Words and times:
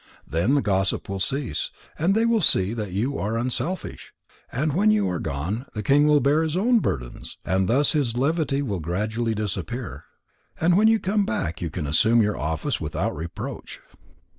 Then 0.27 0.55
the 0.55 0.63
gossip 0.63 1.07
will 1.07 1.19
cease, 1.19 1.69
when 1.97 2.13
they 2.13 2.25
see 2.39 2.73
that 2.73 2.91
you 2.91 3.19
are 3.19 3.37
unselfish. 3.37 4.11
And 4.51 4.73
when 4.73 4.89
you 4.89 5.07
are 5.07 5.19
gone, 5.19 5.67
the 5.75 5.83
king 5.83 6.07
will 6.07 6.19
bear 6.19 6.41
his 6.41 6.57
own 6.57 6.79
burdens. 6.79 7.37
And 7.45 7.67
thus 7.67 7.91
his 7.91 8.17
levity 8.17 8.63
will 8.63 8.79
gradually 8.79 9.35
disappear. 9.35 10.05
And 10.59 10.75
when 10.75 10.87
you 10.87 10.99
come 10.99 11.23
back, 11.23 11.61
you 11.61 11.69
can 11.69 11.85
assume 11.85 12.19
your 12.23 12.35
office 12.35 12.81
without 12.81 13.15
reproach." 13.15 13.79